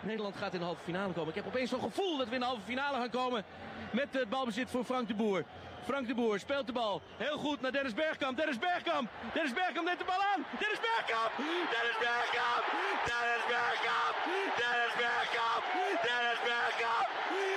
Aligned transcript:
Nederland 0.00 0.36
gaat 0.36 0.52
in 0.52 0.58
de 0.58 0.64
halve 0.64 0.82
finale 0.82 1.12
komen. 1.12 1.28
Ik 1.28 1.34
heb 1.34 1.46
opeens 1.46 1.70
zo'n 1.70 1.80
gevoel 1.80 2.16
dat 2.16 2.28
we 2.28 2.34
in 2.34 2.40
de 2.40 2.46
halve 2.46 2.62
finale 2.64 2.96
gaan 2.96 3.10
komen 3.10 3.44
met 3.90 4.08
het 4.10 4.28
balbezit 4.28 4.70
voor 4.70 4.84
Frank 4.84 5.08
de 5.08 5.14
Boer. 5.14 5.44
Frank 5.84 6.06
de 6.06 6.14
Boer 6.14 6.38
speelt 6.38 6.66
de 6.66 6.72
bal 6.72 7.02
heel 7.16 7.38
goed 7.38 7.60
naar 7.60 7.72
Dennis 7.72 7.94
Bergkamp. 7.94 8.36
Dennis 8.36 8.58
Bergkamp. 8.58 9.10
Dennis 9.32 9.52
Bergkamp 9.52 9.86
neemt 9.86 9.98
de 9.98 10.04
bal 10.04 10.22
aan. 10.34 10.44
Dennis 10.58 10.80
Bergkamp. 10.88 11.32
Dennis 11.74 11.98
Bergkamp. 12.04 12.64
Dennis 13.08 13.44
Bergkamp. 13.52 14.16
Dennis 14.60 14.94
Bergkamp. 15.02 15.62
Dennis 16.06 16.40
Bergkamp. 16.48 17.49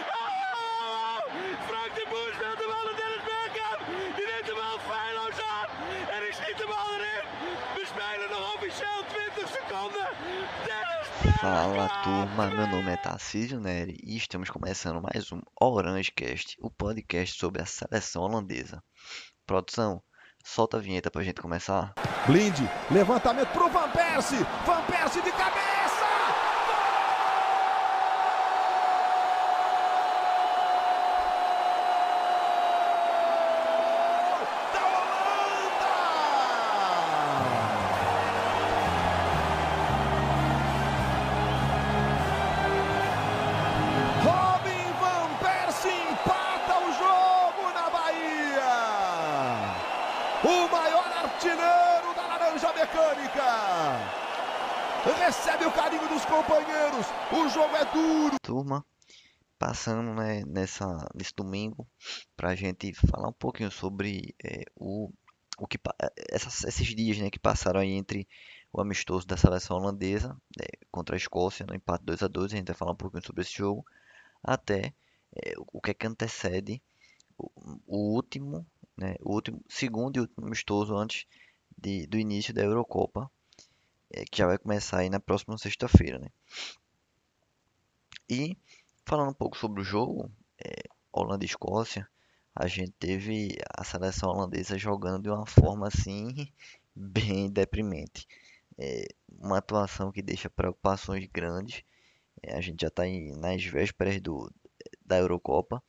Fala 11.31 11.87
turma, 12.03 12.47
meu 12.47 12.67
nome 12.67 12.91
é 12.91 12.97
Tarcísio 12.97 13.57
Neri 13.57 13.97
e 14.03 14.17
estamos 14.17 14.49
começando 14.49 15.01
mais 15.01 15.31
um 15.31 15.39
Orangecast, 15.61 16.57
o 16.59 16.69
podcast 16.69 17.39
sobre 17.39 17.61
a 17.61 17.65
seleção 17.65 18.23
holandesa. 18.23 18.83
Produção, 19.47 20.03
solta 20.43 20.75
a 20.75 20.79
vinheta 20.81 21.09
pra 21.09 21.23
gente 21.23 21.41
começar. 21.41 21.93
Blind, 22.27 22.59
levantamento 22.91 23.47
pro 23.53 23.69
Van 23.69 23.89
Persie, 23.91 24.45
Van 24.65 24.83
Persie 24.83 25.21
de 25.21 25.31
cabeça! 25.31 25.92
O 55.65 55.71
carinho 55.71 56.07
dos 56.09 56.25
companheiros. 56.25 57.05
O 57.31 57.47
jogo 57.49 57.75
é 57.75 57.85
duro. 57.85 58.35
Turma, 58.41 58.85
passando 59.57 60.13
né, 60.13 60.43
nessa, 60.45 61.07
nesse 61.15 61.33
domingo 61.35 61.87
pra 62.35 62.55
gente 62.55 62.93
falar 62.93 63.29
um 63.29 63.33
pouquinho 63.33 63.71
sobre 63.71 64.35
é, 64.43 64.63
o, 64.75 65.09
o 65.57 65.67
que 65.67 65.77
pa- 65.77 65.95
essas- 66.29 66.63
esses 66.63 66.87
dias 66.95 67.17
né, 67.17 67.29
que 67.29 67.39
passaram 67.39 67.79
aí 67.79 67.91
entre 67.91 68.27
o 68.71 68.81
amistoso 68.81 69.25
da 69.27 69.37
seleção 69.37 69.77
holandesa 69.77 70.35
né, 70.57 70.65
contra 70.91 71.15
a 71.15 71.17
Escócia 71.17 71.65
no 71.65 71.75
empate 71.75 72.03
2 72.03 72.21
a 72.23 72.27
2 72.27 72.53
a 72.53 72.57
gente 72.57 72.67
vai 72.67 72.75
falar 72.75 72.91
um 72.91 72.95
pouquinho 72.95 73.25
sobre 73.25 73.41
esse 73.41 73.53
jogo 73.55 73.85
até 74.43 74.93
é, 75.35 75.53
o 75.71 75.79
que 75.81 75.91
é 75.91 75.93
que 75.93 76.07
antecede 76.07 76.81
o, 77.37 77.49
o 77.87 78.13
último, 78.15 78.65
né, 78.97 79.15
o 79.21 79.33
último, 79.33 79.61
segundo 79.69 80.17
e 80.17 80.19
último 80.21 80.45
amistoso 80.47 80.95
antes 80.95 81.25
de, 81.77 82.05
do 82.07 82.17
início 82.17 82.53
da 82.53 82.63
Eurocopa, 82.63 83.21
é, 83.21 83.31
que 84.31 84.37
já 84.37 84.47
vai 84.47 84.57
começar 84.57 84.99
aí 84.99 85.09
na 85.09 85.19
próxima 85.19 85.57
sexta-feira, 85.57 86.19
né? 86.19 86.27
E 88.29 88.57
falando 89.05 89.31
um 89.31 89.33
pouco 89.33 89.57
sobre 89.57 89.81
o 89.81 89.83
jogo, 89.83 90.31
é, 90.63 90.83
Holanda 91.11 91.43
e 91.43 91.47
Escócia, 91.47 92.07
a 92.55 92.67
gente 92.67 92.91
teve 92.99 93.57
a 93.75 93.83
seleção 93.83 94.29
holandesa 94.29 94.77
jogando 94.77 95.23
de 95.23 95.29
uma 95.29 95.45
forma 95.45 95.87
assim 95.87 96.51
bem 96.95 97.49
deprimente. 97.49 98.27
É, 98.77 99.07
uma 99.39 99.57
atuação 99.57 100.11
que 100.11 100.21
deixa 100.21 100.49
preocupações 100.49 101.27
grandes. 101.31 101.83
É, 102.41 102.55
a 102.55 102.61
gente 102.61 102.81
já 102.81 102.87
está 102.87 103.03
nas 103.37 103.63
vésperas 103.63 104.21
do, 104.21 104.51
da 105.05 105.17
Eurocopa. 105.17 105.83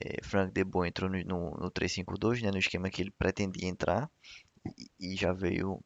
É, 0.00 0.22
Frank 0.22 0.52
de 0.52 0.64
Boer 0.64 0.88
entrou 0.88 1.10
no, 1.10 1.18
no, 1.24 1.50
no 1.56 1.70
3-5-2, 1.70 2.42
né, 2.42 2.50
no 2.50 2.58
esquema 2.58 2.90
que 2.90 3.02
ele 3.02 3.10
pretendia 3.10 3.68
entrar 3.68 4.10
e, 4.78 5.12
e 5.12 5.16
já 5.16 5.32
veio 5.32 5.82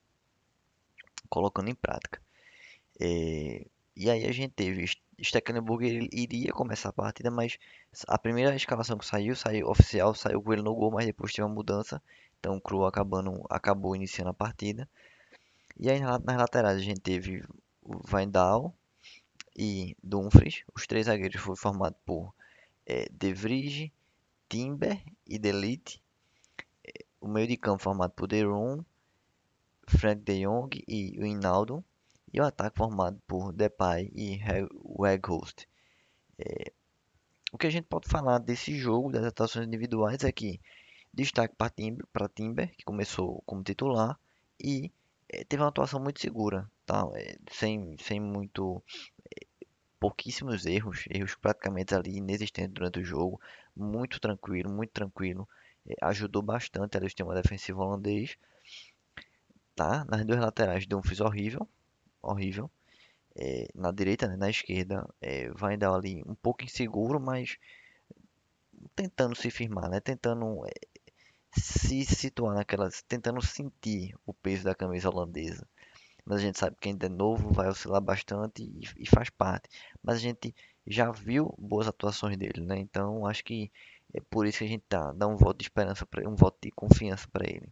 colocando 1.34 1.68
em 1.70 1.74
prática. 1.74 2.20
É, 3.00 3.66
e 3.96 4.10
aí 4.10 4.24
a 4.26 4.32
gente 4.32 4.52
teve 4.54 4.86
Stekelenburg 5.22 5.86
ele 5.86 6.08
iria 6.12 6.52
começar 6.52 6.90
a 6.90 6.92
partida, 6.92 7.30
mas 7.30 7.58
a 8.08 8.18
primeira 8.18 8.54
escalação 8.56 8.98
que 8.98 9.06
saiu, 9.06 9.34
saiu 9.36 9.68
oficial, 9.68 10.14
saiu 10.14 10.42
com 10.42 10.52
ele 10.52 10.62
no 10.62 10.74
gol, 10.74 10.90
mas 10.92 11.06
depois 11.06 11.32
teve 11.32 11.46
uma 11.46 11.54
mudança, 11.54 12.02
então 12.38 12.56
o 12.56 12.60
Kru 12.60 12.84
acabando, 12.86 13.44
acabou 13.50 13.96
iniciando 13.96 14.30
a 14.30 14.34
partida. 14.34 14.88
E 15.78 15.90
aí 15.90 16.00
na- 16.00 16.18
nas 16.18 16.38
laterais 16.38 16.78
a 16.78 16.80
gente 16.82 17.00
teve 17.00 17.42
o 17.82 18.00
e 19.56 19.96
Dumfries, 20.02 20.62
os 20.74 20.86
três 20.86 21.06
zagueiros 21.06 21.40
foram 21.40 21.56
formados 21.56 21.98
por 22.04 22.34
eh, 22.86 23.08
De 23.10 23.32
Vrij, 23.34 23.92
Timber 24.48 25.02
e 25.26 25.38
Delite. 25.38 26.02
O 27.20 27.26
meio 27.28 27.46
de 27.48 27.56
campo 27.56 27.82
formado 27.82 28.12
por 28.12 28.26
De 28.28 28.42
Roon, 28.44 28.84
Frank 29.86 30.22
de 30.22 30.44
Jong 30.44 30.82
e 30.86 31.18
Wijnaldum. 31.18 31.82
E 32.32 32.40
o 32.40 32.44
ataque 32.44 32.78
formado 32.78 33.20
por 33.26 33.52
Depay 33.52 34.10
e 34.14 34.40
Weghorst. 34.98 35.66
É, 36.38 36.72
o 37.52 37.58
que 37.58 37.66
a 37.66 37.70
gente 37.70 37.86
pode 37.86 38.08
falar 38.08 38.38
desse 38.38 38.74
jogo, 38.78 39.12
das 39.12 39.24
atuações 39.24 39.66
individuais, 39.66 40.24
é 40.24 40.32
que 40.32 40.58
destaque 41.12 41.54
para 41.54 41.68
Timber, 41.70 42.06
Timber, 42.34 42.74
que 42.74 42.84
começou 42.84 43.42
como 43.44 43.62
titular 43.62 44.18
e 44.58 44.90
é, 45.28 45.44
teve 45.44 45.62
uma 45.62 45.68
atuação 45.68 46.00
muito 46.00 46.20
segura, 46.20 46.70
tá? 46.86 47.06
É, 47.14 47.36
sem, 47.50 47.96
sem 47.98 48.18
muito 48.18 48.82
pouquíssimos 50.00 50.66
erros, 50.66 51.04
erros 51.10 51.34
praticamente 51.34 51.94
ali 51.94 52.16
inexistentes 52.16 52.72
durante 52.74 53.00
o 53.00 53.04
jogo, 53.04 53.40
muito 53.76 54.18
tranquilo, 54.20 54.70
muito 54.70 54.90
tranquilo, 54.90 55.46
É, 55.86 55.94
ajudou 56.02 56.42
bastante 56.42 56.96
ali 56.96 57.06
o 57.06 57.08
sistema 57.08 57.34
defensivo 57.34 57.82
holandês, 57.82 58.36
tá? 59.74 60.04
Nas 60.06 60.24
duas 60.24 60.40
laterais, 60.40 60.86
Dumfries 60.86 61.20
horrível, 61.20 61.68
horrível. 62.22 62.70
É, 63.36 63.68
na 63.74 63.90
direita, 63.92 64.28
né, 64.28 64.36
na 64.36 64.50
esquerda, 64.50 65.08
é, 65.20 65.50
vai 65.52 65.76
dar 65.76 65.94
ali 65.94 66.22
um 66.26 66.34
pouco 66.34 66.64
inseguro, 66.64 67.20
mas 67.20 67.58
tentando 68.94 69.34
se 69.34 69.50
firmar, 69.50 69.88
né? 69.90 70.00
Tentando 70.00 70.66
é, 70.66 70.72
se 71.56 72.04
situar 72.04 72.54
naquelas, 72.54 73.02
tentando 73.02 73.40
sentir 73.42 74.14
o 74.26 74.34
peso 74.34 74.64
da 74.64 74.74
camisa 74.74 75.08
holandesa. 75.10 75.66
Mas 76.24 76.38
a 76.38 76.42
gente 76.42 76.58
sabe 76.58 76.76
que 76.80 76.88
ainda 76.88 77.06
é 77.06 77.08
novo, 77.08 77.52
vai 77.52 77.68
oscilar 77.68 78.00
bastante 78.00 78.62
e, 78.62 78.82
e 78.98 79.06
faz 79.06 79.30
parte. 79.30 79.68
Mas 80.02 80.16
a 80.16 80.20
gente 80.20 80.54
já 80.86 81.10
viu 81.10 81.54
boas 81.58 81.88
atuações 81.88 82.36
dele, 82.36 82.60
né? 82.62 82.78
Então 82.78 83.26
acho 83.26 83.44
que 83.44 83.70
é 84.14 84.20
por 84.20 84.46
isso 84.46 84.58
que 84.58 84.64
a 84.64 84.68
gente 84.68 84.84
tá, 84.88 85.12
dá 85.12 85.26
um 85.26 85.36
voto 85.36 85.58
de 85.58 85.64
esperança, 85.64 86.06
pra, 86.06 86.28
um 86.28 86.34
voto 86.36 86.58
de 86.62 86.70
confiança 86.70 87.26
para 87.28 87.46
ele. 87.48 87.68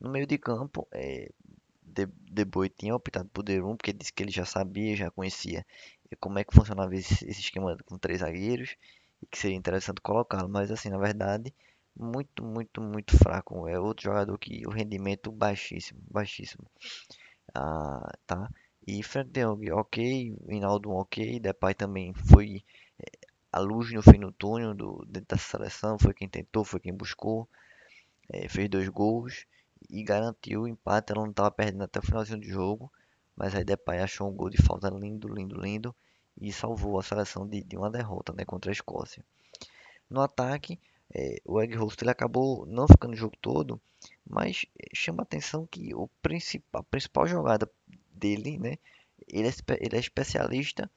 No 0.00 0.10
meio 0.10 0.26
de 0.26 0.38
campo, 0.38 0.86
é, 0.92 1.30
de, 1.82 2.06
de 2.06 2.44
Boer 2.44 2.70
tinha 2.70 2.94
optado 2.94 3.28
por 3.30 3.42
De 3.44 3.58
Roon, 3.58 3.76
porque 3.76 3.92
disse 3.92 4.12
que 4.12 4.22
ele 4.22 4.30
já 4.32 4.44
sabia, 4.44 4.96
já 4.96 5.10
conhecia 5.10 5.66
como 6.20 6.38
é 6.38 6.44
que 6.44 6.54
funcionava 6.54 6.94
esse, 6.94 7.24
esse 7.28 7.40
esquema 7.40 7.76
com 7.86 7.98
três 7.98 8.20
zagueiros 8.20 8.76
e 9.22 9.26
que 9.26 9.38
seria 9.38 9.56
interessante 9.56 10.00
colocá-lo, 10.00 10.48
mas 10.48 10.70
assim, 10.70 10.88
na 10.90 10.98
verdade, 10.98 11.52
muito, 11.96 12.44
muito, 12.44 12.80
muito 12.80 13.16
fraco. 13.18 13.68
É 13.68 13.78
outro 13.80 14.04
jogador 14.04 14.38
que 14.38 14.66
o 14.66 14.70
rendimento 14.70 15.32
baixíssimo, 15.32 16.00
baixíssimo. 16.10 16.64
Ah, 17.54 18.10
tá? 18.26 18.48
E 18.86 19.02
Frank 19.02 19.30
de 19.30 19.42
Jong, 19.44 19.70
ok, 19.72 20.36
Wijnaldum, 20.46 20.92
ok, 20.92 21.40
Depay 21.40 21.74
também 21.74 22.14
foi 22.14 22.64
eh, 23.00 23.10
a 23.52 23.58
luz 23.60 23.92
no 23.92 24.02
fim 24.02 24.20
do 24.20 24.32
túnel 24.32 24.74
do, 24.74 25.04
dentro 25.06 25.36
da 25.36 25.38
seleção, 25.38 25.98
foi 25.98 26.14
quem 26.14 26.28
tentou, 26.28 26.64
foi 26.64 26.80
quem 26.80 26.94
buscou, 26.94 27.48
eh, 28.32 28.48
fez 28.48 28.68
dois 28.70 28.88
gols 28.88 29.46
e 29.88 30.02
garantiu 30.02 30.62
o 30.62 30.68
empate. 30.68 31.12
Ela 31.12 31.22
não 31.22 31.30
estava 31.30 31.50
perdendo 31.50 31.84
até 31.84 31.98
o 31.98 32.02
finalzinho 32.02 32.40
do 32.40 32.46
jogo, 32.46 32.90
mas 33.36 33.54
aí 33.54 33.64
Depay 33.64 34.00
achou 34.00 34.28
um 34.28 34.34
gol 34.34 34.50
de 34.50 34.62
falta 34.62 34.88
lindo, 34.88 35.28
lindo, 35.28 35.60
lindo 35.60 35.94
e 36.40 36.52
salvou 36.52 36.98
a 36.98 37.02
seleção 37.02 37.46
de, 37.46 37.62
de 37.62 37.76
uma 37.76 37.90
derrota, 37.90 38.32
né, 38.32 38.44
contra 38.44 38.70
a 38.70 38.72
Escócia. 38.72 39.24
No 40.08 40.20
ataque, 40.20 40.78
eh, 41.14 41.40
o 41.44 41.54
Weghorst 41.54 42.00
ele 42.00 42.10
acabou 42.10 42.64
não 42.66 42.86
ficando 42.86 43.12
o 43.14 43.16
jogo 43.16 43.36
todo, 43.40 43.80
mas 44.28 44.64
eh, 44.78 44.90
chama 44.94 45.22
atenção 45.22 45.66
que 45.66 45.94
o 45.94 46.08
principal, 46.22 46.80
a 46.80 46.84
principal 46.84 47.26
jogada 47.26 47.68
dele, 48.12 48.58
né, 48.58 48.78
ele 49.26 49.48
é, 49.48 49.52
ele 49.80 49.96
é 49.96 50.00
especialista 50.00 50.90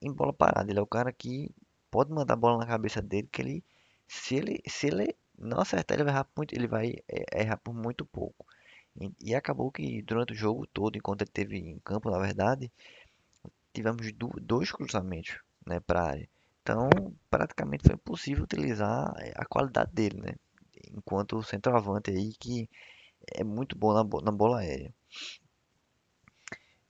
em 0.00 0.12
bola 0.12 0.32
parada. 0.32 0.70
Ele 0.70 0.78
é 0.78 0.82
o 0.82 0.86
cara 0.86 1.12
que 1.12 1.50
pode 1.90 2.12
mandar 2.12 2.34
a 2.34 2.36
bola 2.36 2.58
na 2.58 2.66
cabeça 2.66 3.00
dele, 3.00 3.28
que 3.30 3.42
ele, 3.42 3.64
se 4.06 4.36
ele, 4.36 4.62
se 4.66 4.88
ele 4.88 5.14
não 5.38 5.60
acertar, 5.60 5.96
ele 5.96 6.04
vai 6.04 6.14
errar 6.14 6.28
muito, 6.36 6.54
ele 6.54 6.66
vai 6.68 6.94
eh, 7.08 7.42
errar 7.42 7.58
por 7.58 7.74
muito 7.74 8.04
pouco. 8.06 8.46
E, 9.00 9.12
e 9.30 9.34
acabou 9.34 9.70
que 9.72 10.02
durante 10.02 10.32
o 10.32 10.36
jogo 10.36 10.66
todo, 10.66 10.96
enquanto 10.96 11.22
ele 11.22 11.30
esteve 11.30 11.58
em 11.58 11.78
campo, 11.80 12.10
na 12.10 12.18
verdade, 12.18 12.70
tivemos 13.72 14.12
du- 14.12 14.40
dois 14.40 14.70
cruzamentos, 14.72 15.38
né, 15.66 15.80
para 15.80 16.00
a 16.02 16.08
área. 16.10 16.28
Então, 16.62 16.88
praticamente 17.30 17.84
foi 17.86 17.94
impossível 17.94 18.44
utilizar 18.44 19.14
eh, 19.18 19.32
a 19.36 19.44
qualidade 19.46 19.92
dele, 19.92 20.20
né? 20.20 20.34
Enquanto 20.96 21.42
centroavante 21.42 22.10
aí 22.10 22.32
que 22.38 22.68
é 23.34 23.44
muito 23.44 23.76
bom 23.78 23.92
na, 23.94 24.04
na 24.22 24.32
bola 24.32 24.60
aérea. 24.60 24.94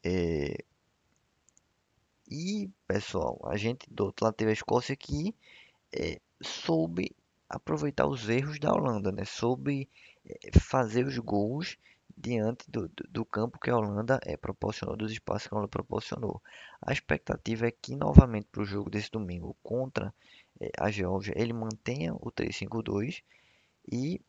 É, 0.02 0.64
E, 2.30 2.70
pessoal, 2.86 3.40
a 3.44 3.56
gente 3.56 3.86
do 3.90 4.04
outro 4.06 4.24
lado 4.24 4.34
teve 4.34 4.50
a 4.50 4.54
Escócia 4.54 4.94
que 4.96 5.34
é, 5.92 6.20
soube 6.42 7.16
aproveitar 7.48 8.06
os 8.06 8.28
erros 8.28 8.58
da 8.58 8.72
Holanda, 8.72 9.10
né? 9.12 9.24
Soube 9.24 9.88
é, 10.24 10.58
fazer 10.58 11.06
os 11.06 11.18
gols 11.18 11.76
diante 12.16 12.68
do, 12.70 12.90
do, 13.08 13.24
campo 13.24 13.60
que 13.60 13.70
a 13.70 13.76
Holanda 13.76 14.18
é, 14.24 14.36
proporcionou, 14.36 14.96
dos 14.96 15.12
espaços 15.12 15.46
que 15.46 15.54
a 15.54 15.56
Holanda 15.56 15.70
proporcionou. 15.70 16.42
A 16.82 16.92
expectativa 16.92 17.66
é 17.66 17.70
que, 17.70 17.94
novamente, 17.94 18.48
para 18.50 18.62
o 18.62 18.66
jogo 18.66 18.90
desse 18.90 19.10
domingo 19.10 19.56
contra 19.62 20.12
é, 20.60 20.70
a 20.78 20.90
Geórgia, 20.90 21.34
ele 21.36 21.52
mantenha 21.52 22.14
o 22.14 22.32
3-5-2 22.32 23.22
e 23.90 24.20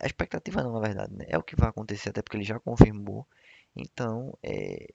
a 0.00 0.06
expectativa 0.06 0.62
não, 0.62 0.72
na 0.72 0.80
verdade, 0.80 1.14
né? 1.14 1.26
é 1.28 1.38
o 1.38 1.42
que 1.42 1.56
vai 1.56 1.68
acontecer, 1.68 2.10
até 2.10 2.22
porque 2.22 2.36
ele 2.36 2.44
já 2.44 2.58
confirmou. 2.58 3.26
Então, 3.74 4.36
é, 4.42 4.86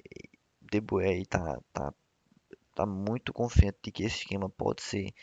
De 0.62 0.82
Boer 0.82 1.10
aí 1.10 1.26
tá, 1.26 1.60
tá, 1.74 2.86
muito 2.86 3.34
confiante 3.34 3.78
de 3.84 3.92
que 3.92 4.04
esse 4.04 4.18
esquema 4.18 4.50
pode 4.50 4.82
ser 4.82 5.14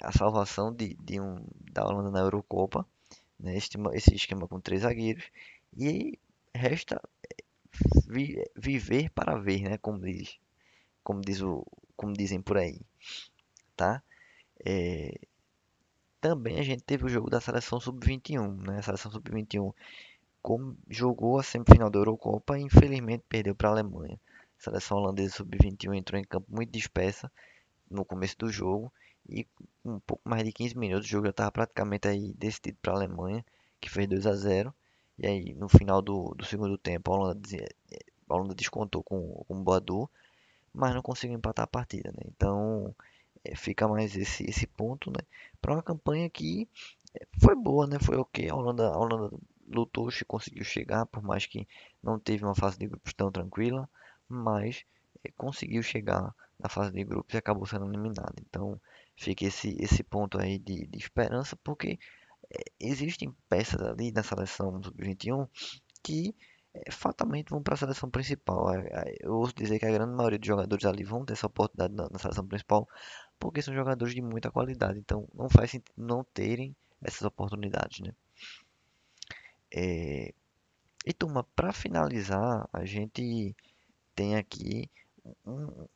a 0.00 0.12
salvação 0.12 0.72
de, 0.72 0.94
de 0.94 1.20
um, 1.20 1.44
da 1.72 1.84
Holanda 1.84 2.10
na 2.10 2.20
Eurocopa, 2.20 2.86
né? 3.38 3.56
esse, 3.56 3.70
esse 3.94 4.14
esquema 4.14 4.48
com 4.48 4.60
três 4.60 4.82
zagueiros. 4.82 5.24
E 5.76 6.18
resta 6.54 7.00
é, 7.30 7.44
vi, 8.08 8.42
viver 8.56 9.10
para 9.10 9.36
ver, 9.36 9.62
né? 9.62 9.78
Como 9.78 10.00
diz, 10.00 10.38
como 11.02 11.20
diz 11.20 11.40
o, 11.42 11.66
como 11.96 12.12
dizem 12.12 12.40
por 12.40 12.56
aí, 12.56 12.80
tá? 13.76 14.02
É, 14.64 15.18
também 16.20 16.58
a 16.58 16.62
gente 16.62 16.82
teve 16.82 17.04
o 17.04 17.08
jogo 17.08 17.30
da 17.30 17.40
seleção 17.40 17.78
sub-21, 17.80 18.66
né? 18.66 18.78
A 18.78 18.82
seleção 18.82 19.10
sub-21 19.10 19.72
jogou 20.88 21.38
a 21.38 21.42
semifinal 21.42 21.90
da 21.90 21.98
Eurocopa 21.98 22.58
e 22.58 22.62
infelizmente 22.62 23.24
perdeu 23.28 23.54
para 23.54 23.68
a 23.68 23.72
Alemanha. 23.72 24.18
A 24.58 24.62
seleção 24.62 24.98
holandesa 24.98 25.36
sub-21 25.36 25.96
entrou 25.96 26.20
em 26.20 26.24
campo 26.24 26.46
muito 26.48 26.70
dispersa 26.70 27.30
no 27.90 28.04
começo 28.04 28.36
do 28.38 28.50
jogo 28.50 28.92
e 29.28 29.46
um 29.84 29.98
pouco 30.00 30.28
mais 30.28 30.44
de 30.44 30.52
15 30.52 30.76
minutos 30.76 31.06
o 31.06 31.10
jogo 31.10 31.26
já 31.26 31.30
estava 31.30 31.50
praticamente 31.52 32.08
aí 32.08 32.32
decidido 32.34 32.78
para 32.82 32.92
a 32.92 32.96
Alemanha, 32.96 33.44
que 33.80 33.90
fez 33.90 34.08
2 34.08 34.26
a 34.26 34.34
0. 34.34 34.74
E 35.18 35.26
aí 35.26 35.54
no 35.54 35.68
final 35.68 36.02
do, 36.02 36.34
do 36.34 36.44
segundo 36.44 36.76
tempo 36.78 37.12
a 37.12 37.16
Holanda, 37.16 37.40
a 38.28 38.34
Holanda 38.34 38.54
descontou 38.54 39.02
com, 39.02 39.44
com 39.46 39.54
o 39.54 39.62
Boadu, 39.62 40.10
mas 40.72 40.94
não 40.94 41.02
conseguiu 41.02 41.36
empatar 41.36 41.64
a 41.64 41.68
partida, 41.68 42.12
né? 42.12 42.22
Então 42.26 42.94
é, 43.44 43.54
fica 43.56 43.88
mais 43.88 44.16
esse, 44.16 44.44
esse 44.48 44.66
ponto, 44.66 45.10
né? 45.10 45.20
Para 45.60 45.74
uma 45.74 45.82
campanha 45.82 46.28
que 46.28 46.68
é, 47.14 47.26
foi 47.40 47.54
boa, 47.54 47.86
né? 47.86 47.98
Foi 47.98 48.16
ok. 48.16 48.48
A 48.50 48.54
Holanda, 48.54 48.88
a 48.88 48.98
Holanda 48.98 49.36
lutou, 49.68 50.08
conseguiu 50.26 50.64
chegar, 50.64 51.06
por 51.06 51.22
mais 51.22 51.46
que 51.46 51.66
não 52.02 52.18
teve 52.18 52.44
uma 52.44 52.54
fase 52.54 52.78
de 52.78 52.86
grupos 52.86 53.12
tão 53.14 53.30
tranquila, 53.32 53.88
mas 54.28 54.84
é, 55.24 55.30
conseguiu 55.32 55.82
chegar 55.82 56.34
na 56.58 56.68
fase 56.68 56.92
de 56.92 57.04
grupos 57.04 57.34
e 57.34 57.38
acabou 57.38 57.66
sendo 57.66 57.86
eliminado. 57.86 58.34
Então 58.40 58.80
fica 59.16 59.44
esse, 59.46 59.76
esse 59.80 60.02
ponto 60.02 60.38
aí 60.38 60.58
de, 60.58 60.86
de 60.86 60.98
esperança, 60.98 61.56
porque 61.56 61.98
é, 62.50 62.62
existem 62.78 63.34
peças 63.48 63.80
ali 63.82 64.12
na 64.12 64.22
seleção 64.22 64.82
sub-21 64.82 65.48
que 66.02 66.34
é, 66.74 66.90
fatalmente 66.90 67.50
vão 67.50 67.62
para 67.62 67.74
a 67.74 67.78
seleção 67.78 68.10
principal. 68.10 68.66
Eu 69.20 69.34
ouço 69.34 69.54
dizer 69.54 69.78
que 69.78 69.86
a 69.86 69.90
grande 69.90 70.14
maioria 70.14 70.38
dos 70.38 70.46
jogadores 70.46 70.84
ali 70.84 71.04
vão 71.04 71.24
ter 71.24 71.32
essa 71.32 71.46
oportunidade 71.46 71.94
na, 71.94 72.08
na 72.10 72.18
seleção 72.18 72.46
principal, 72.46 72.88
porque 73.38 73.62
são 73.62 73.74
jogadores 73.74 74.14
de 74.14 74.22
muita 74.22 74.50
qualidade. 74.50 74.98
Então 74.98 75.28
não 75.34 75.48
faz 75.48 75.70
sentido 75.70 75.94
não 75.96 76.24
terem 76.24 76.76
essas 77.02 77.22
oportunidades, 77.22 78.00
né? 78.00 78.12
É... 79.72 80.32
E 81.04 81.12
turma, 81.12 81.44
para 81.54 81.72
finalizar, 81.72 82.68
a 82.72 82.84
gente 82.84 83.54
tem 84.14 84.34
aqui 84.36 84.90
um, 85.46 85.86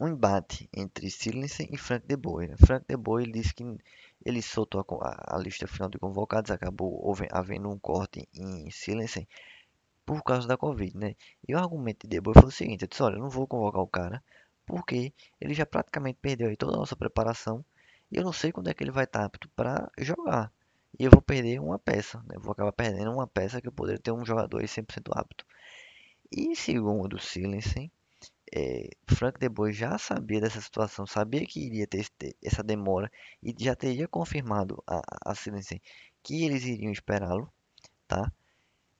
um 0.00 0.08
embate 0.08 0.66
entre 0.72 1.10
Silensen 1.10 1.68
e 1.70 1.76
Frank 1.76 2.06
de 2.06 2.16
Boer. 2.16 2.56
Frank 2.56 2.86
de 2.88 2.96
Boer 2.96 3.30
disse 3.30 3.52
que 3.52 3.62
ele 4.24 4.40
soltou 4.40 4.80
a, 5.02 5.36
a, 5.36 5.38
lista 5.38 5.66
final 5.66 5.90
de 5.90 5.98
convocados, 5.98 6.50
acabou 6.50 7.14
havendo 7.30 7.68
um 7.68 7.78
corte 7.78 8.26
em 8.34 8.70
Silensen 8.70 9.28
por 10.06 10.22
causa 10.24 10.48
da 10.48 10.56
Covid, 10.56 10.96
né? 10.96 11.14
E 11.46 11.54
o 11.54 11.58
argumento 11.58 12.08
de 12.08 12.16
De 12.16 12.20
Boer 12.20 12.40
foi 12.40 12.48
o 12.48 12.50
seguinte, 12.50 12.82
eu 12.82 12.88
disse, 12.88 13.02
olha, 13.02 13.16
eu 13.16 13.20
não 13.20 13.28
vou 13.28 13.46
convocar 13.46 13.82
o 13.82 13.86
cara, 13.86 14.24
porque 14.64 15.12
ele 15.38 15.52
já 15.52 15.66
praticamente 15.66 16.18
perdeu 16.20 16.56
toda 16.56 16.72
a 16.74 16.78
nossa 16.78 16.96
preparação 16.96 17.62
e 18.10 18.16
eu 18.16 18.24
não 18.24 18.32
sei 18.32 18.52
quando 18.52 18.68
é 18.68 18.74
que 18.74 18.82
ele 18.82 18.90
vai 18.90 19.04
estar 19.04 19.24
apto 19.24 19.48
para 19.50 19.90
jogar. 19.98 20.50
E 20.98 21.04
eu 21.04 21.10
vou 21.10 21.22
perder 21.22 21.60
uma 21.60 21.78
peça, 21.78 22.18
né? 22.26 22.36
Vou 22.38 22.52
acabar 22.52 22.72
perdendo 22.72 23.12
uma 23.12 23.26
peça 23.26 23.60
que 23.60 23.68
eu 23.68 23.72
poderia 23.72 24.00
ter 24.00 24.12
um 24.12 24.24
jogador 24.24 24.60
aí 24.60 24.66
100% 24.66 25.10
apto. 25.14 25.44
E 26.32 26.56
segundo 26.56 27.16
o 27.16 27.18
Silensen, 27.18 27.90
é, 28.52 28.90
Frank 29.08 29.38
De 29.38 29.48
Boer 29.48 29.72
já 29.72 29.96
sabia 29.98 30.40
dessa 30.40 30.60
situação, 30.60 31.06
sabia 31.06 31.46
que 31.46 31.60
iria 31.60 31.86
ter 31.86 32.06
essa 32.42 32.62
demora 32.62 33.10
e 33.42 33.54
já 33.58 33.76
teria 33.76 34.08
confirmado 34.08 34.82
a, 34.86 35.00
a 35.24 35.34
que 36.22 36.44
eles 36.44 36.64
iriam 36.64 36.92
esperá-lo, 36.92 37.50
tá? 38.06 38.30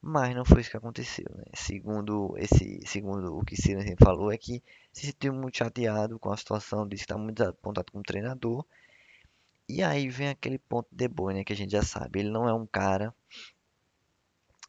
Mas 0.03 0.35
não 0.35 0.45
foi 0.45 0.63
isso 0.63 0.71
que 0.71 0.77
aconteceu, 0.77 1.27
né? 1.37 1.45
Segundo, 1.55 2.35
esse, 2.39 2.81
segundo 2.87 3.37
o 3.37 3.45
que 3.45 3.55
Silensen 3.57 3.97
falou, 4.03 4.33
é 4.33 4.39
que 4.39 4.63
se 4.93 5.07
sentiu 5.07 5.35
muito 5.35 5.59
chateado 5.59 6.19
com 6.19 6.33
a 6.33 6.37
situação, 6.37 6.89
disse 6.89 7.05
que 7.05 7.13
está 7.13 7.19
muito 7.19 7.37
desapontado 7.39 7.93
com 7.93 7.99
o 7.99 8.03
treinador. 8.03 8.65
E 9.69 9.83
aí 9.83 10.09
vem 10.09 10.29
aquele 10.29 10.59
ponto 10.59 10.89
de 10.91 11.07
Boer, 11.09 11.37
né, 11.37 11.45
que 11.45 11.53
a 11.53 11.57
gente 11.57 11.73
já 11.73 11.83
sabe. 11.83 12.21
Ele 12.21 12.31
não 12.31 12.49
é 12.49 12.55
um 12.55 12.67
cara 12.67 13.15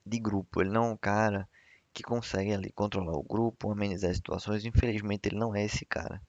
de 0.05 0.19
grupo, 0.19 0.61
ele 0.61 0.69
não 0.69 0.85
é 0.85 0.91
um 0.91 0.97
cara 0.97 1.47
que 1.93 2.03
consegue 2.03 2.53
ali 2.53 2.71
controlar 2.71 3.13
o 3.13 3.23
grupo, 3.23 3.71
amenizar 3.71 4.11
as 4.11 4.17
situações. 4.17 4.65
Infelizmente, 4.65 5.27
ele 5.27 5.37
não 5.37 5.55
é 5.55 5.65
esse 5.65 5.85
cara. 5.85 6.21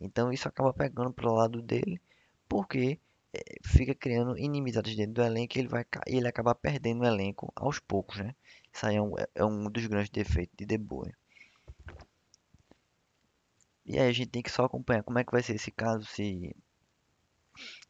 Então, 0.00 0.32
isso 0.32 0.48
acaba 0.48 0.72
pegando 0.74 1.12
pro 1.12 1.32
lado 1.32 1.62
dele, 1.62 2.00
porque 2.48 2.98
é, 3.32 3.40
fica 3.64 3.94
criando 3.94 4.38
inimizades 4.38 4.96
dentro 4.96 5.14
do 5.14 5.22
elenco 5.22 5.56
e 5.56 5.60
ele 5.60 5.68
vai 5.68 5.84
ele 6.06 6.28
acaba 6.28 6.54
perdendo 6.54 7.02
o 7.02 7.06
elenco 7.06 7.52
aos 7.56 7.78
poucos, 7.78 8.18
né? 8.18 8.34
Isso 8.72 8.86
aí 8.86 8.96
é 8.96 9.02
um, 9.02 9.14
é 9.34 9.44
um 9.44 9.70
dos 9.70 9.86
grandes 9.86 10.10
defeitos 10.10 10.54
de 10.58 10.66
De 10.66 10.78
Boer. 10.78 11.16
E 13.86 13.98
aí 13.98 14.08
a 14.08 14.12
gente 14.12 14.28
tem 14.30 14.42
que 14.42 14.50
só 14.50 14.64
acompanhar 14.64 15.02
como 15.02 15.18
é 15.18 15.24
que 15.24 15.32
vai 15.32 15.42
ser 15.42 15.54
esse 15.54 15.70
caso, 15.70 16.04
se 16.06 16.54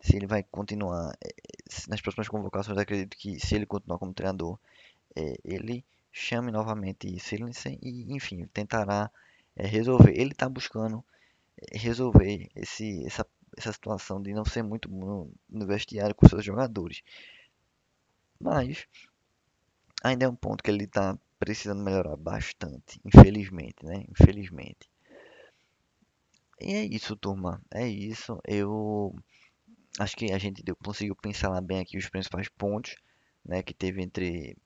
se 0.01 0.17
ele 0.17 0.27
vai 0.27 0.45
continuar 0.45 1.13
é, 1.25 1.35
nas 1.89 2.01
próximas 2.01 2.29
convocações. 2.29 2.79
Acredito 2.79 3.17
que 3.17 3.41
se 3.41 3.55
ele 3.57 3.67
continuar 3.67 3.99
como 3.99 4.15
treinador, 4.15 4.59
ele 5.45 5.85
chame 6.17 6.51
novamente 6.51 7.19
Silensen 7.21 7.79
e, 7.83 8.11
enfim, 8.15 8.47
tentará 8.47 9.11
é, 9.55 9.67
resolver. 9.67 10.19
Ele 10.19 10.33
está 10.33 10.49
buscando 10.49 11.05
é, 11.59 11.79
resolver 11.79 12.49
esse, 12.57 13.05
essa, 13.07 13.27
essa 13.57 13.73
situação 13.73 14.23
de 14.23 14.33
não 14.33 14.45
ser 14.45 14.63
muito 14.63 14.89
bom 14.89 15.31
no 15.49 15.67
vestiário 15.67 16.15
com 16.15 16.27
seus 16.27 16.43
jogadores. 16.43 17.03
Mas 18.41 18.87
ainda 20.03 20.25
é 20.25 20.29
um 20.29 20.35
ponto 20.35 20.65
que 20.65 20.71
ele 20.71 20.85
está 20.85 21.19
precisando 21.39 21.83
melhorar 21.83 22.17
bastante, 22.17 22.99
infelizmente, 23.05 23.85
né? 23.85 24.07
Infelizmente. 24.09 24.89
E 26.59 26.73
é 26.73 26.85
isso, 26.85 27.15
turma. 27.15 27.61
É 27.71 27.87
isso. 27.87 28.41
Eu 28.49 29.15
acho 29.99 30.17
que 30.17 30.33
a 30.33 30.39
gente 30.39 30.63
deu, 30.63 30.75
conseguiu 30.77 31.15
pincelar 31.15 31.61
bem 31.63 31.81
aqui 31.81 31.99
os 31.99 32.09
principais 32.09 32.49
pontos, 32.49 32.97
né, 33.45 33.63
que 33.63 33.75
teve 33.75 34.03
entre 34.03 34.57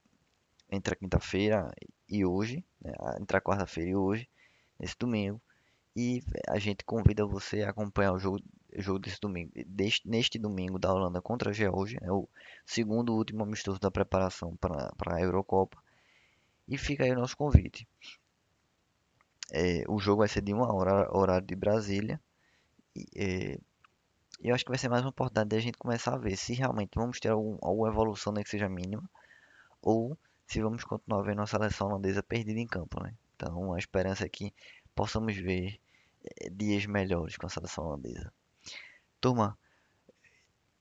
entre 0.71 0.95
a 0.95 0.97
quinta-feira 0.97 1.71
e 2.09 2.25
hoje, 2.25 2.65
né, 2.81 2.93
entre 3.21 3.37
a 3.37 3.41
quarta-feira 3.41 3.91
e 3.91 3.97
hoje, 3.97 4.29
nesse 4.79 4.97
domingo. 4.99 5.41
E 5.97 6.23
a 6.49 6.59
gente 6.59 6.85
convida 6.85 7.27
você 7.27 7.63
a 7.63 7.71
acompanhar 7.71 8.13
o 8.13 8.19
jogo, 8.19 8.41
jogo 8.77 8.99
desse 9.01 9.21
domingo, 9.21 9.51
deste, 9.67 10.09
neste 10.09 10.39
domingo 10.39 10.79
da 10.79 10.93
Holanda 10.93 11.21
contra 11.21 11.51
a 11.51 11.53
Geórgia, 11.53 11.99
é 12.03 12.13
o 12.13 12.29
segundo 12.65 13.15
último 13.15 13.43
amistoso 13.43 13.81
da 13.81 13.91
preparação 13.91 14.57
para 14.57 15.17
a 15.17 15.21
Eurocopa. 15.21 15.77
E 16.69 16.79
fica 16.79 17.03
aí 17.05 17.11
o 17.11 17.17
nosso 17.17 17.37
convite. 17.37 17.87
É, 19.53 19.83
o 19.89 19.99
jogo 19.99 20.19
vai 20.19 20.29
ser 20.29 20.43
de 20.43 20.55
uma 20.55 20.73
hora, 20.73 21.09
horário 21.13 21.47
de 21.47 21.57
Brasília. 21.57 22.21
E, 22.95 23.07
é, 23.17 23.59
eu 24.43 24.55
acho 24.55 24.65
que 24.65 24.71
vai 24.71 24.79
ser 24.79 24.89
mais 24.89 25.03
uma 25.03 25.11
oportunidade 25.11 25.51
de 25.51 25.57
a 25.57 25.61
gente 25.61 25.77
começar 25.77 26.15
a 26.15 26.19
ver 26.19 26.37
se 26.37 26.55
realmente 26.55 26.93
vamos 26.95 27.19
ter 27.19 27.29
algum, 27.29 27.59
alguma 27.61 27.89
evolução, 27.89 28.33
nem 28.33 28.45
que 28.45 28.51
seja 28.51 28.69
mínima, 28.69 29.03
ou 29.83 30.17
se 30.51 30.61
vamos 30.61 30.83
continuar 30.83 31.23
vendo 31.23 31.43
a 31.43 31.47
seleção 31.47 31.87
holandesa 31.87 32.25
perdida 32.25 32.59
em 32.59 32.67
campo, 32.67 33.01
né? 33.01 33.15
Então 33.37 33.73
a 33.73 33.79
esperança 33.79 34.25
é 34.25 34.29
que 34.29 34.53
possamos 34.97 35.37
ver 35.37 35.79
eh, 36.25 36.51
dias 36.51 36.87
melhores 36.87 37.37
com 37.37 37.47
a 37.47 37.49
seleção 37.49 37.85
holandesa. 37.85 38.33
Turma, 39.21 39.57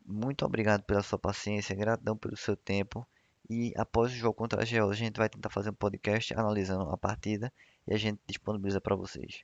muito 0.03 0.43
obrigado 0.43 0.81
pela 0.81 1.03
sua 1.03 1.19
paciência, 1.19 1.75
gratidão 1.75 2.17
pelo 2.17 2.35
seu 2.35 2.57
tempo. 2.57 3.07
E 3.47 3.71
após 3.77 4.11
o 4.11 4.15
jogo 4.15 4.33
contra 4.33 4.63
a 4.63 4.65
Geórgia, 4.65 5.03
a 5.03 5.05
gente 5.05 5.17
vai 5.17 5.29
tentar 5.29 5.51
fazer 5.51 5.69
um 5.69 5.73
podcast 5.73 6.33
analisando 6.33 6.89
a 6.89 6.97
partida 6.97 7.53
e 7.87 7.93
a 7.93 7.97
gente 7.97 8.19
disponibiliza 8.25 8.81
para 8.81 8.95
vocês. 8.95 9.43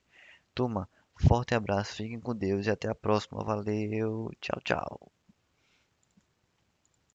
Turma, 0.52 0.88
forte 1.20 1.54
abraço, 1.54 1.94
fiquem 1.94 2.18
com 2.18 2.34
Deus 2.34 2.66
e 2.66 2.70
até 2.70 2.88
a 2.88 2.96
próxima. 2.96 3.44
Valeu, 3.44 4.32
tchau, 4.40 4.60
tchau. 4.64 5.15